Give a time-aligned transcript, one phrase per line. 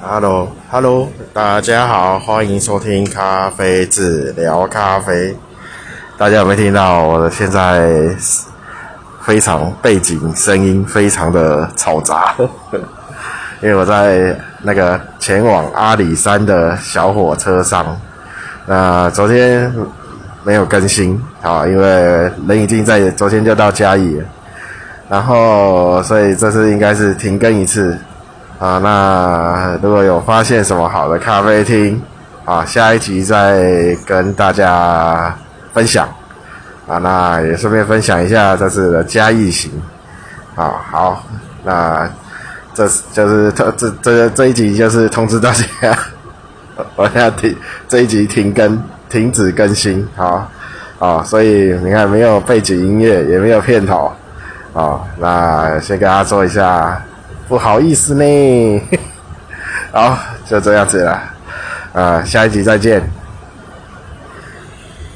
[0.00, 5.36] Hello，Hello，大家好，欢迎收听咖啡治疗咖啡。
[6.16, 8.08] 大家有没有听到我的现在
[9.22, 12.32] 非常背景声音非常的嘈杂？
[13.60, 17.84] 因为我在那个前往阿里山的小火车上。
[18.66, 19.72] 那昨天
[20.44, 24.24] 没有更新啊，因为人已经在昨天就到嘉义了。
[25.08, 27.98] 然后，所以这次应该是停更一次
[28.58, 28.78] 啊。
[28.78, 32.00] 那如果有发现什么好的咖啡厅
[32.44, 35.34] 啊，下一集再跟大家
[35.72, 36.08] 分享
[36.86, 36.98] 啊。
[36.98, 39.70] 那也顺便分享一下这次的嘉义行
[40.54, 40.74] 啊。
[40.90, 41.22] 好，
[41.64, 42.08] 那
[42.74, 45.98] 这就是这这这这一集就是通知大家，
[46.96, 47.56] 我要停
[47.88, 50.06] 这一集停更，停止更新。
[50.16, 50.48] 好
[50.98, 54.12] 啊，所以你看，没有背景音乐，也没有片头。
[54.72, 57.00] 好，那先跟大家说一下，
[57.48, 58.82] 不好意思呢。
[59.90, 61.22] 好，就这样子了，
[61.94, 63.02] 啊，下一集再见。